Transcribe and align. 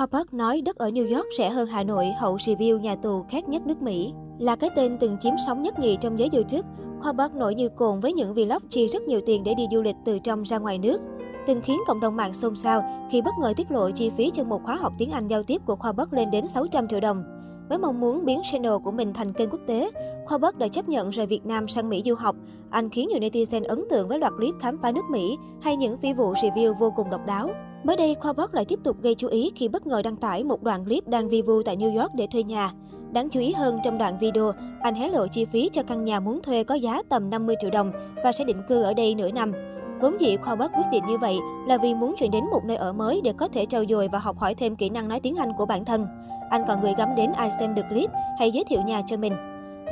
Khoa 0.00 0.06
Park 0.06 0.34
nói 0.34 0.60
đất 0.60 0.76
ở 0.76 0.90
New 0.90 1.16
York 1.16 1.26
rẻ 1.38 1.50
hơn 1.50 1.68
Hà 1.68 1.84
Nội 1.84 2.06
hậu 2.18 2.36
review 2.36 2.78
nhà 2.78 2.96
tù 2.96 3.24
khác 3.30 3.48
nhất 3.48 3.66
nước 3.66 3.82
Mỹ. 3.82 4.12
Là 4.38 4.56
cái 4.56 4.70
tên 4.76 4.96
từng 5.00 5.16
chiếm 5.20 5.34
sóng 5.46 5.62
nhất 5.62 5.78
nhì 5.78 5.96
trong 6.00 6.18
giới 6.18 6.28
YouTube, 6.32 6.68
Khoa 7.02 7.12
Park 7.12 7.34
nổi 7.34 7.54
như 7.54 7.68
cồn 7.68 8.00
với 8.00 8.12
những 8.12 8.34
vlog 8.34 8.68
chi 8.68 8.88
rất 8.88 9.02
nhiều 9.02 9.20
tiền 9.26 9.44
để 9.44 9.54
đi 9.54 9.66
du 9.72 9.82
lịch 9.82 9.96
từ 10.04 10.18
trong 10.18 10.42
ra 10.42 10.58
ngoài 10.58 10.78
nước. 10.78 11.00
Từng 11.46 11.60
khiến 11.60 11.80
cộng 11.86 12.00
đồng 12.00 12.16
mạng 12.16 12.34
xôn 12.34 12.56
xao 12.56 13.08
khi 13.10 13.22
bất 13.22 13.34
ngờ 13.40 13.52
tiết 13.56 13.70
lộ 13.70 13.90
chi 13.90 14.10
phí 14.16 14.30
cho 14.34 14.44
một 14.44 14.60
khóa 14.64 14.76
học 14.76 14.92
tiếng 14.98 15.10
Anh 15.10 15.28
giao 15.28 15.42
tiếp 15.42 15.62
của 15.66 15.76
Khoa 15.76 15.92
Park 15.92 16.12
lên 16.12 16.30
đến 16.30 16.48
600 16.48 16.88
triệu 16.88 17.00
đồng. 17.00 17.39
Với 17.70 17.78
mong 17.78 18.00
muốn 18.00 18.24
biến 18.24 18.40
channel 18.52 18.72
của 18.84 18.90
mình 18.90 19.12
thành 19.12 19.32
kênh 19.32 19.50
quốc 19.50 19.60
tế, 19.66 19.90
Khoa 20.24 20.38
Bắc 20.38 20.58
đã 20.58 20.68
chấp 20.68 20.88
nhận 20.88 21.10
rời 21.10 21.26
Việt 21.26 21.46
Nam 21.46 21.68
sang 21.68 21.88
Mỹ 21.88 22.02
du 22.04 22.14
học. 22.14 22.36
Anh 22.70 22.90
khiến 22.90 23.08
nhiều 23.08 23.18
netizen 23.18 23.64
ấn 23.68 23.84
tượng 23.90 24.08
với 24.08 24.18
loạt 24.18 24.32
clip 24.36 24.54
khám 24.60 24.78
phá 24.82 24.92
nước 24.92 25.04
Mỹ 25.10 25.36
hay 25.62 25.76
những 25.76 25.98
phi 25.98 26.12
vụ 26.12 26.32
review 26.32 26.74
vô 26.74 26.92
cùng 26.96 27.10
độc 27.10 27.20
đáo. 27.26 27.50
Mới 27.84 27.96
đây, 27.96 28.14
Khoa 28.20 28.32
Bắc 28.32 28.54
lại 28.54 28.64
tiếp 28.64 28.78
tục 28.84 28.96
gây 29.02 29.14
chú 29.14 29.28
ý 29.28 29.50
khi 29.54 29.68
bất 29.68 29.86
ngờ 29.86 30.02
đăng 30.04 30.16
tải 30.16 30.44
một 30.44 30.62
đoạn 30.62 30.84
clip 30.84 31.08
đang 31.08 31.28
vi 31.28 31.42
vu 31.42 31.62
tại 31.62 31.76
New 31.76 32.00
York 32.00 32.14
để 32.14 32.26
thuê 32.32 32.42
nhà. 32.42 32.72
Đáng 33.12 33.28
chú 33.30 33.40
ý 33.40 33.52
hơn 33.52 33.78
trong 33.84 33.98
đoạn 33.98 34.18
video, 34.20 34.52
anh 34.80 34.94
hé 34.94 35.08
lộ 35.08 35.26
chi 35.26 35.44
phí 35.44 35.70
cho 35.72 35.82
căn 35.82 36.04
nhà 36.04 36.20
muốn 36.20 36.42
thuê 36.42 36.64
có 36.64 36.74
giá 36.74 37.02
tầm 37.08 37.30
50 37.30 37.56
triệu 37.60 37.70
đồng 37.70 37.92
và 38.24 38.32
sẽ 38.32 38.44
định 38.44 38.62
cư 38.68 38.82
ở 38.82 38.94
đây 38.94 39.14
nửa 39.14 39.30
năm. 39.30 39.52
Vốn 40.00 40.20
dĩ 40.20 40.36
Khoa 40.36 40.54
Bắc 40.54 40.72
quyết 40.76 40.86
định 40.92 41.06
như 41.08 41.18
vậy 41.18 41.38
là 41.66 41.78
vì 41.82 41.94
muốn 41.94 42.14
chuyển 42.18 42.30
đến 42.30 42.44
một 42.50 42.64
nơi 42.64 42.76
ở 42.76 42.92
mới 42.92 43.20
để 43.24 43.32
có 43.32 43.48
thể 43.48 43.66
trau 43.66 43.84
dồi 43.88 44.08
và 44.12 44.18
học 44.18 44.38
hỏi 44.38 44.54
thêm 44.54 44.76
kỹ 44.76 44.90
năng 44.90 45.08
nói 45.08 45.20
tiếng 45.20 45.36
Anh 45.36 45.52
của 45.58 45.66
bản 45.66 45.84
thân. 45.84 46.06
Anh 46.50 46.62
còn 46.68 46.80
gửi 46.80 46.94
gắm 46.98 47.08
đến 47.16 47.32
ai 47.32 47.50
xem 47.58 47.74
được 47.74 47.82
clip 47.88 48.10
hay 48.38 48.50
giới 48.50 48.64
thiệu 48.68 48.82
nhà 48.82 49.02
cho 49.06 49.16
mình. 49.16 49.32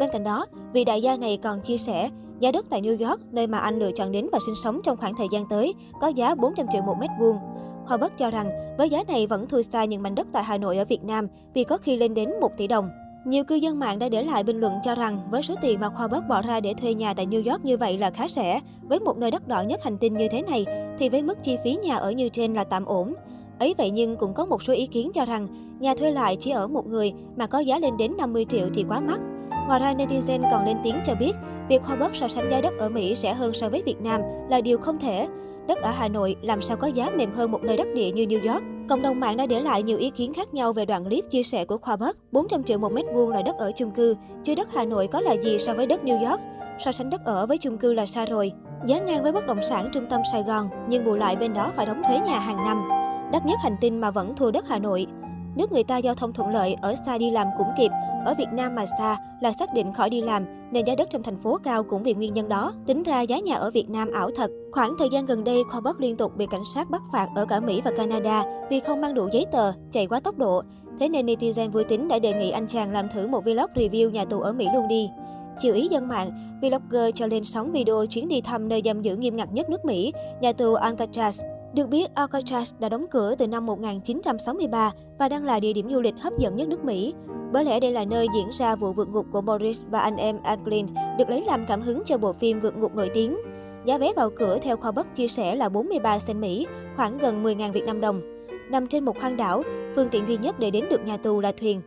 Bên 0.01 0.09
cạnh 0.13 0.25
đó, 0.25 0.47
vị 0.73 0.85
đại 0.85 1.03
gia 1.03 1.17
này 1.17 1.39
còn 1.43 1.61
chia 1.61 1.79
sẻ, 1.79 2.11
giá 2.41 2.53
đất 2.53 2.67
tại 2.71 2.83
New 2.83 3.09
York, 3.09 3.21
nơi 3.31 3.47
mà 3.47 3.59
anh 3.59 3.79
lựa 3.79 3.93
chọn 3.93 4.13
đến 4.13 4.27
và 4.33 4.39
sinh 4.47 4.55
sống 4.65 4.81
trong 4.85 4.97
khoảng 4.97 5.15
thời 5.15 5.27
gian 5.33 5.49
tới, 5.49 5.75
có 6.01 6.09
giá 6.09 6.35
400 6.35 6.67
triệu 6.73 6.83
một 6.83 6.95
mét 7.01 7.11
vuông. 7.21 7.37
Khoa 7.87 7.97
Bất 7.97 8.19
cho 8.19 8.31
rằng, 8.31 8.51
với 8.79 8.91
giá 8.91 9.05
này 9.09 9.27
vẫn 9.27 9.49
thua 9.49 9.63
xa 9.63 9.85
những 9.85 10.03
mảnh 10.03 10.15
đất 10.15 10.27
tại 10.33 10.43
Hà 10.43 10.59
Nội 10.59 10.79
ở 10.79 10.85
Việt 10.85 11.05
Nam 11.05 11.29
vì 11.55 11.65
có 11.65 11.77
khi 11.77 11.97
lên 11.97 12.15
đến 12.15 12.31
1 12.41 12.57
tỷ 12.57 12.67
đồng. 12.67 12.91
Nhiều 13.25 13.45
cư 13.45 13.55
dân 13.55 13.79
mạng 13.79 13.99
đã 13.99 14.09
để 14.09 14.23
lại 14.23 14.45
bình 14.45 14.61
luận 14.61 14.73
cho 14.85 14.95
rằng 14.95 15.19
với 15.31 15.43
số 15.43 15.55
tiền 15.63 15.81
mà 15.81 15.89
Khoa 15.89 16.09
Bất 16.09 16.29
bỏ 16.29 16.43
ra 16.43 16.61
để 16.61 16.75
thuê 16.75 16.95
nhà 16.95 17.15
tại 17.15 17.27
New 17.27 17.51
York 17.51 17.65
như 17.65 17.77
vậy 17.77 17.99
là 17.99 18.11
khá 18.11 18.29
rẻ. 18.29 18.61
Với 18.83 19.01
một 19.01 19.19
nơi 19.19 19.31
đắt 19.31 19.49
đỏ 19.49 19.63
nhất 19.63 19.85
hành 19.85 19.99
tinh 19.99 20.17
như 20.17 20.29
thế 20.29 20.43
này, 20.43 20.67
thì 20.99 21.09
với 21.09 21.23
mức 21.23 21.43
chi 21.43 21.59
phí 21.65 21.77
nhà 21.85 21.97
ở 21.97 22.11
như 22.11 22.29
trên 22.29 22.55
là 22.55 22.65
tạm 22.65 22.85
ổn. 22.85 23.15
Ấy 23.59 23.75
vậy 23.79 23.91
nhưng 23.91 24.17
cũng 24.17 24.35
có 24.35 24.47
một 24.47 24.63
số 24.63 24.73
ý 24.73 24.87
kiến 24.87 25.11
cho 25.15 25.25
rằng 25.25 25.49
nhà 25.81 25.95
thuê 25.95 26.11
lại 26.11 26.37
chỉ 26.41 26.51
ở 26.51 26.67
một 26.67 26.87
người 26.87 27.13
mà 27.37 27.47
có 27.47 27.59
giá 27.59 27.79
lên 27.79 27.97
đến 27.97 28.13
50 28.19 28.45
triệu 28.49 28.69
thì 28.75 28.85
quá 28.89 29.01
mắc. 29.01 29.21
Ngoài 29.67 29.81
ra, 29.81 29.95
netizen 29.95 30.41
còn 30.51 30.65
lên 30.67 30.77
tiếng 30.85 30.95
cho 31.07 31.15
biết, 31.15 31.33
việc 31.69 31.83
Khoa 31.83 31.97
Bất 31.97 32.17
so 32.17 32.29
sánh 32.29 32.51
giá 32.51 32.61
đất 32.61 32.79
ở 32.79 32.89
Mỹ 32.89 33.15
rẻ 33.17 33.35
hơn 33.35 33.53
so 33.55 33.69
với 33.69 33.83
Việt 33.83 34.01
Nam 34.01 34.21
là 34.51 34.61
điều 34.61 34.79
không 34.79 34.99
thể. 34.99 35.29
Đất 35.69 35.79
ở 35.83 35.91
Hà 35.91 36.09
Nội 36.09 36.37
làm 36.43 36.63
sao 36.63 36.77
có 36.77 36.87
giá 36.87 37.11
mềm 37.11 37.35
hơn 37.35 37.51
một 37.51 37.63
nơi 37.63 37.77
đắc 37.77 37.87
địa 37.95 38.11
như 38.13 38.25
New 38.25 38.53
York. 38.53 38.63
Cộng 38.89 39.03
đồng 39.03 39.21
mạng 39.21 39.37
đã 39.37 39.47
để 39.47 39.61
lại 39.61 39.83
nhiều 39.83 39.99
ý 39.99 40.11
kiến 40.11 40.35
khác 40.35 40.55
nhau 40.55 40.73
về 40.73 40.85
đoạn 40.85 41.05
clip 41.05 41.31
chia 41.31 41.43
sẻ 41.43 41.65
của 41.65 41.79
Khoa 41.79 41.97
Bắc. 41.97 42.17
400 42.33 42.63
triệu 42.63 42.79
một 42.79 42.93
mét 42.93 43.05
vuông 43.15 43.31
là 43.31 43.43
đất 43.43 43.57
ở 43.57 43.73
chung 43.77 43.91
cư, 43.91 44.17
chứ 44.45 44.55
đất 44.55 44.69
Hà 44.75 44.85
Nội 44.85 45.07
có 45.07 45.21
là 45.21 45.33
gì 45.33 45.59
so 45.59 45.75
với 45.75 45.87
đất 45.87 46.01
New 46.05 46.31
York. 46.31 46.41
So 46.85 46.93
sánh 46.93 47.11
đất 47.11 47.25
ở 47.25 47.47
với 47.47 47.59
chung 47.59 47.79
cư 47.79 47.93
là 47.93 48.07
xa 48.07 48.25
rồi. 48.25 48.53
Giá 48.87 48.99
ngang 48.99 49.23
với 49.23 49.33
bất 49.33 49.47
động 49.47 49.61
sản 49.69 49.91
trung 49.93 50.07
tâm 50.11 50.21
Sài 50.33 50.43
Gòn, 50.43 50.69
nhưng 50.89 51.05
bù 51.05 51.15
lại 51.15 51.37
bên 51.37 51.55
đó 51.55 51.73
phải 51.77 51.87
đóng 51.87 52.03
thuế 52.09 52.19
nhà 52.19 52.39
hàng 52.39 52.65
năm. 52.65 52.98
Đắt 53.33 53.47
nhất 53.47 53.59
hành 53.63 53.77
tinh 53.81 54.01
mà 54.01 54.11
vẫn 54.11 54.37
thua 54.37 54.51
đất 54.51 54.69
Hà 54.69 54.79
Nội. 54.79 55.07
Nước 55.57 55.73
người 55.73 55.85
ta 55.85 55.99
giao 55.99 56.15
thông 56.15 56.33
thuận 56.33 56.51
lợi, 56.51 56.77
ở 56.83 56.95
xa 57.07 57.19
đi 57.19 57.31
làm 57.31 57.47
cũng 57.59 57.67
kịp. 57.79 57.91
Ở 58.25 58.35
Việt 58.39 58.49
Nam 58.53 58.75
mà 58.75 58.87
xa 58.99 59.17
là 59.41 59.53
xác 59.53 59.75
định 59.75 59.93
khỏi 59.93 60.11
đi 60.11 60.23
làm, 60.23 60.45
nên 60.73 60.85
giá 60.85 60.95
đất 60.95 61.09
trong 61.11 61.23
thành 61.23 61.43
phố 61.43 61.59
cao 61.65 61.83
cũng 61.83 62.03
vì 62.03 62.15
nguyên 62.15 62.35
nhân 62.35 62.49
đó. 62.49 62.73
Tính 62.87 63.03
ra 63.03 63.21
giá 63.21 63.39
nhà 63.39 63.55
ở 63.55 63.71
Việt 63.71 63.91
Nam 63.91 64.13
ảo 64.13 64.31
thật. 64.37 64.51
Khoảng 64.73 64.95
thời 64.99 65.09
gian 65.13 65.27
gần 65.27 65.45
đây, 65.45 65.63
kho 65.71 65.81
Bắc 65.81 66.01
liên 66.01 66.17
tục 66.17 66.37
bị 66.37 66.47
cảnh 66.47 66.65
sát 66.75 66.91
bắt 66.91 67.03
phạt 67.13 67.29
ở 67.35 67.47
cả 67.47 67.61
Mỹ 67.61 67.81
và 67.85 67.91
Canada 67.97 68.45
vì 68.71 68.81
không 68.81 69.01
mang 69.01 69.15
đủ 69.15 69.29
giấy 69.33 69.47
tờ, 69.53 69.73
chạy 69.93 70.07
quá 70.07 70.21
tốc 70.21 70.39
độ. 70.39 70.63
Thế 71.01 71.09
nên 71.09 71.27
netizen 71.27 71.71
vui 71.71 71.85
tính 71.85 72.09
đã 72.09 72.19
đề 72.19 72.33
nghị 72.33 72.51
anh 72.51 72.67
chàng 72.67 72.93
làm 72.93 73.09
thử 73.09 73.29
một 73.29 73.45
vlog 73.45 73.71
review 73.75 74.11
nhà 74.11 74.25
tù 74.25 74.41
ở 74.41 74.53
Mỹ 74.53 74.67
luôn 74.75 74.89
đi. 74.89 75.09
Chiều 75.59 75.75
ý 75.75 75.89
dân 75.89 76.09
mạng, 76.09 76.31
vlogger 76.63 77.15
cho 77.15 77.27
lên 77.27 77.45
sóng 77.45 77.73
video 77.73 78.07
chuyến 78.07 78.29
đi 78.29 78.41
thăm 78.41 78.69
nơi 78.69 78.83
giam 78.85 79.03
giữ 79.03 79.17
nghiêm 79.17 79.37
ngặt 79.37 79.53
nhất 79.53 79.71
nước 79.71 79.85
Mỹ, 79.85 80.13
nhà 80.41 80.53
tù 80.53 80.75
Alcatraz. 80.75 81.58
Được 81.75 81.89
biết, 81.89 82.11
Alcatraz 82.15 82.73
đã 82.79 82.89
đóng 82.89 83.07
cửa 83.11 83.35
từ 83.39 83.47
năm 83.47 83.67
1963 83.67 84.93
và 85.19 85.29
đang 85.29 85.45
là 85.45 85.61
địa 85.61 85.73
điểm 85.73 85.91
du 85.91 86.01
lịch 86.01 86.15
hấp 86.21 86.39
dẫn 86.39 86.57
nhất 86.57 86.69
nước 86.69 86.85
Mỹ. 86.85 87.15
Bởi 87.53 87.65
lẽ 87.65 87.81
đây 87.81 87.93
là 87.93 88.05
nơi 88.05 88.27
diễn 88.35 88.49
ra 88.53 88.77
vụ 88.77 88.93
vượt 88.93 89.09
ngục 89.09 89.27
của 89.33 89.41
Morris 89.41 89.83
và 89.91 90.01
anh 90.01 90.17
em 90.17 90.43
Anglin, 90.43 90.87
được 91.19 91.29
lấy 91.29 91.45
làm 91.45 91.67
cảm 91.67 91.83
hứng 91.83 92.03
cho 92.07 92.19
bộ 92.19 92.33
phim 92.33 92.61
vượt 92.61 92.77
ngục 92.77 92.95
nổi 92.95 93.11
tiếng. 93.15 93.37
Giá 93.85 93.99
vé 93.99 94.13
vào 94.17 94.31
cửa 94.31 94.59
theo 94.63 94.77
kho 94.77 94.93
Bất 94.93 95.15
chia 95.15 95.29
sẻ 95.29 95.55
là 95.55 95.69
43 95.69 96.19
cent 96.19 96.39
Mỹ, 96.39 96.67
khoảng 96.97 97.19
gần 97.19 97.45
10.000 97.45 97.73
Việt 97.73 97.85
Nam 97.85 98.01
đồng. 98.01 98.21
Nằm 98.71 98.87
trên 98.87 99.05
một 99.05 99.21
hoang 99.21 99.37
đảo, 99.37 99.63
phương 99.97 100.09
tiện 100.09 100.29
duy 100.29 100.37
nhất 100.37 100.59
để 100.59 100.71
đến 100.71 100.85
được 100.91 101.07
nhà 101.07 101.17
tù 101.17 101.41
là 101.41 101.53
thuyền. 101.61 101.83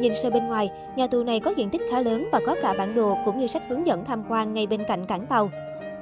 Nhìn 0.00 0.12
sơ 0.22 0.30
bên 0.30 0.46
ngoài, 0.46 0.70
nhà 0.96 1.06
tù 1.06 1.22
này 1.22 1.40
có 1.40 1.50
diện 1.56 1.70
tích 1.70 1.82
khá 1.90 2.02
lớn 2.02 2.28
và 2.32 2.40
có 2.46 2.56
cả 2.62 2.74
bản 2.78 2.94
đồ 2.94 3.16
cũng 3.24 3.38
như 3.38 3.46
sách 3.46 3.62
hướng 3.68 3.86
dẫn 3.86 4.04
tham 4.04 4.24
quan 4.28 4.54
ngay 4.54 4.66
bên 4.66 4.84
cạnh 4.88 5.06
cảng 5.06 5.26
tàu. 5.26 5.50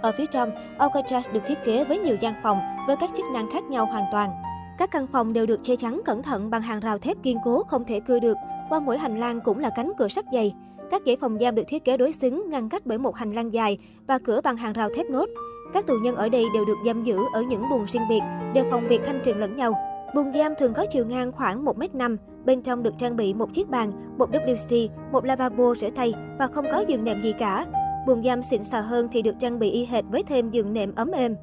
Ở 0.02 0.12
phía 0.18 0.26
trong, 0.26 0.50
Alcatraz 0.78 1.32
được 1.32 1.42
thiết 1.46 1.58
kế 1.64 1.84
với 1.84 1.98
nhiều 1.98 2.16
gian 2.20 2.34
phòng 2.42 2.58
với 2.86 2.96
các 2.96 3.10
chức 3.16 3.26
năng 3.32 3.50
khác 3.50 3.64
nhau 3.64 3.86
hoàn 3.86 4.04
toàn. 4.12 4.30
Các 4.78 4.90
căn 4.90 5.06
phòng 5.06 5.32
đều 5.32 5.46
được 5.46 5.60
che 5.62 5.76
chắn 5.76 6.00
cẩn 6.04 6.22
thận 6.22 6.50
bằng 6.50 6.62
hàng 6.62 6.80
rào 6.80 6.98
thép 6.98 7.16
kiên 7.22 7.38
cố 7.44 7.62
không 7.68 7.84
thể 7.84 8.00
cưa 8.00 8.20
được. 8.20 8.36
Qua 8.68 8.80
mỗi 8.80 8.98
hành 8.98 9.20
lang 9.20 9.40
cũng 9.40 9.58
là 9.58 9.70
cánh 9.76 9.92
cửa 9.98 10.08
sắt 10.08 10.24
dày. 10.32 10.54
Các 10.90 11.02
dãy 11.06 11.16
phòng 11.20 11.38
giam 11.40 11.54
được 11.54 11.62
thiết 11.68 11.84
kế 11.84 11.96
đối 11.96 12.12
xứng, 12.12 12.50
ngăn 12.50 12.68
cách 12.68 12.82
bởi 12.84 12.98
một 12.98 13.16
hành 13.16 13.32
lang 13.32 13.54
dài 13.54 13.78
và 14.06 14.18
cửa 14.18 14.40
bằng 14.44 14.56
hàng 14.56 14.72
rào 14.72 14.88
thép 14.96 15.06
nốt. 15.10 15.26
Các 15.74 15.86
tù 15.86 15.94
nhân 15.94 16.14
ở 16.14 16.28
đây 16.28 16.44
đều 16.54 16.64
được 16.64 16.78
giam 16.86 17.02
giữ 17.02 17.18
ở 17.34 17.42
những 17.42 17.68
buồng 17.70 17.86
riêng 17.86 18.08
biệt, 18.08 18.20
đều 18.54 18.64
phòng 18.70 18.88
việc 18.88 19.00
thanh 19.06 19.20
trừng 19.24 19.38
lẫn 19.38 19.56
nhau. 19.56 19.72
Buồng 20.14 20.32
giam 20.32 20.52
thường 20.58 20.74
có 20.74 20.86
chiều 20.90 21.06
ngang 21.06 21.32
khoảng 21.32 21.64
1m5, 21.64 22.16
bên 22.44 22.62
trong 22.62 22.82
được 22.82 22.94
trang 22.98 23.16
bị 23.16 23.34
một 23.34 23.52
chiếc 23.52 23.68
bàn, 23.68 23.92
một 24.18 24.30
WC, 24.30 24.88
một 25.12 25.24
lavabo 25.24 25.74
rửa 25.74 25.90
tay 25.90 26.14
và 26.38 26.46
không 26.46 26.64
có 26.72 26.84
giường 26.88 27.04
nệm 27.04 27.22
gì 27.22 27.32
cả. 27.38 27.66
Buồng 28.06 28.22
giam 28.22 28.42
xịn 28.42 28.64
sò 28.64 28.80
hơn 28.80 29.08
thì 29.12 29.22
được 29.22 29.34
trang 29.38 29.58
bị 29.58 29.70
y 29.70 29.84
hệt 29.84 30.04
với 30.10 30.22
thêm 30.22 30.50
giường 30.50 30.72
nệm 30.72 30.94
ấm 30.94 31.10
êm. 31.10 31.36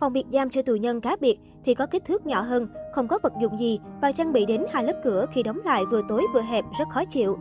Phòng 0.00 0.12
biệt 0.12 0.24
giam 0.32 0.50
cho 0.50 0.62
tù 0.62 0.74
nhân 0.74 1.00
cá 1.00 1.16
biệt 1.20 1.38
thì 1.64 1.74
có 1.74 1.86
kích 1.86 2.04
thước 2.04 2.26
nhỏ 2.26 2.40
hơn, 2.40 2.68
không 2.92 3.08
có 3.08 3.18
vật 3.22 3.32
dụng 3.40 3.58
gì 3.58 3.78
và 4.02 4.12
trang 4.12 4.32
bị 4.32 4.46
đến 4.46 4.64
hai 4.72 4.84
lớp 4.84 5.00
cửa 5.04 5.26
khi 5.32 5.42
đóng 5.42 5.60
lại 5.64 5.84
vừa 5.90 6.00
tối 6.08 6.22
vừa 6.34 6.42
hẹp 6.42 6.64
rất 6.78 6.88
khó 6.88 7.04
chịu. 7.04 7.36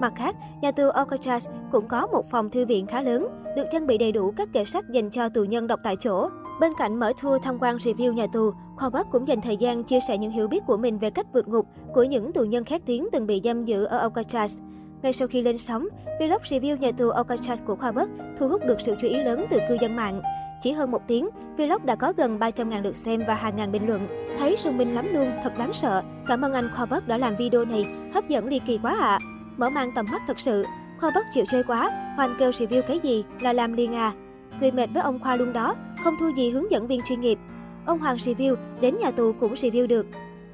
Mặt 0.00 0.12
khác, 0.16 0.36
nhà 0.62 0.70
tù 0.70 0.82
Alcatraz 0.82 1.50
cũng 1.72 1.88
có 1.88 2.06
một 2.06 2.30
phòng 2.30 2.50
thư 2.50 2.66
viện 2.66 2.86
khá 2.86 3.02
lớn, 3.02 3.26
được 3.56 3.64
trang 3.70 3.86
bị 3.86 3.98
đầy 3.98 4.12
đủ 4.12 4.32
các 4.36 4.48
kệ 4.52 4.64
sách 4.64 4.84
dành 4.90 5.10
cho 5.10 5.28
tù 5.28 5.44
nhân 5.44 5.66
đọc 5.66 5.80
tại 5.82 5.96
chỗ. 5.96 6.28
Bên 6.60 6.72
cạnh 6.78 7.00
mở 7.00 7.12
tour 7.22 7.42
tham 7.42 7.58
quan 7.60 7.76
review 7.76 8.12
nhà 8.12 8.26
tù, 8.26 8.50
Khoa 8.76 8.90
Bắc 8.90 9.10
cũng 9.10 9.28
dành 9.28 9.40
thời 9.40 9.56
gian 9.56 9.84
chia 9.84 10.00
sẻ 10.08 10.18
những 10.18 10.30
hiểu 10.30 10.48
biết 10.48 10.66
của 10.66 10.76
mình 10.76 10.98
về 10.98 11.10
cách 11.10 11.26
vượt 11.32 11.48
ngục 11.48 11.66
của 11.94 12.02
những 12.02 12.32
tù 12.32 12.44
nhân 12.44 12.64
khét 12.64 12.82
tiếng 12.86 13.08
từng 13.12 13.26
bị 13.26 13.40
giam 13.44 13.64
giữ 13.64 13.84
ở 13.84 14.08
Alcatraz. 14.08 14.58
Ngay 15.04 15.12
sau 15.12 15.28
khi 15.28 15.42
lên 15.42 15.58
sóng, 15.58 15.88
vlog 16.20 16.42
review 16.42 16.76
nhà 16.76 16.92
tù 16.92 17.10
Alcatraz 17.10 17.64
của 17.64 17.76
Khoa 17.76 17.92
Bắc 17.92 18.08
thu 18.38 18.48
hút 18.48 18.62
được 18.66 18.80
sự 18.80 18.94
chú 19.00 19.08
ý 19.08 19.16
lớn 19.16 19.46
từ 19.50 19.58
cư 19.68 19.76
dân 19.80 19.96
mạng. 19.96 20.22
Chỉ 20.60 20.72
hơn 20.72 20.90
một 20.90 21.02
tiếng, 21.06 21.28
vlog 21.56 21.86
đã 21.86 21.96
có 21.96 22.12
gần 22.16 22.38
300.000 22.38 22.82
lượt 22.82 22.96
xem 22.96 23.22
và 23.28 23.34
hàng 23.34 23.56
ngàn 23.56 23.72
bình 23.72 23.86
luận. 23.86 24.06
Thấy 24.38 24.56
sung 24.56 24.78
minh 24.78 24.94
lắm 24.94 25.14
luôn, 25.14 25.32
thật 25.42 25.52
đáng 25.58 25.72
sợ. 25.72 26.02
Cảm 26.26 26.42
ơn 26.44 26.52
anh 26.52 26.70
Khoa 26.74 26.86
Bắc 26.86 27.08
đã 27.08 27.18
làm 27.18 27.36
video 27.36 27.64
này, 27.64 27.86
hấp 28.14 28.28
dẫn 28.28 28.46
ly 28.46 28.60
kỳ 28.66 28.78
quá 28.82 28.96
ạ. 29.00 29.06
À. 29.06 29.18
Mở 29.56 29.70
mang 29.70 29.90
tầm 29.94 30.06
mắt 30.12 30.22
thật 30.26 30.40
sự. 30.40 30.64
Khoa 31.00 31.10
Bắc 31.10 31.24
chịu 31.30 31.44
chơi 31.48 31.62
quá, 31.62 32.14
fan 32.18 32.34
kêu 32.38 32.50
review 32.50 32.82
cái 32.82 33.00
gì 33.02 33.24
là 33.40 33.52
làm 33.52 33.72
liền 33.72 33.94
à. 33.94 34.12
Cười 34.60 34.72
mệt 34.72 34.90
với 34.94 35.02
ông 35.02 35.18
Khoa 35.20 35.36
luôn 35.36 35.52
đó, 35.52 35.74
không 36.04 36.14
thua 36.20 36.30
gì 36.36 36.50
hướng 36.50 36.70
dẫn 36.70 36.86
viên 36.86 37.00
chuyên 37.08 37.20
nghiệp. 37.20 37.38
Ông 37.86 37.98
Hoàng 37.98 38.16
review, 38.16 38.56
đến 38.80 38.96
nhà 39.00 39.10
tù 39.10 39.32
cũng 39.40 39.54
review 39.54 39.86
được. 39.86 40.06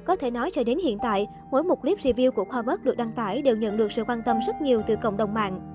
Có 0.05 0.15
thể 0.15 0.31
nói 0.31 0.51
cho 0.51 0.63
đến 0.63 0.77
hiện 0.77 0.97
tại, 1.01 1.27
mỗi 1.51 1.63
một 1.63 1.81
clip 1.81 1.97
review 1.97 2.31
của 2.31 2.45
Khoa 2.45 2.61
Bất 2.61 2.83
được 2.83 2.97
đăng 2.97 3.11
tải 3.11 3.41
đều 3.41 3.55
nhận 3.55 3.77
được 3.77 3.91
sự 3.91 4.03
quan 4.03 4.21
tâm 4.25 4.37
rất 4.47 4.61
nhiều 4.61 4.81
từ 4.87 4.95
cộng 4.95 5.17
đồng 5.17 5.33
mạng. 5.33 5.70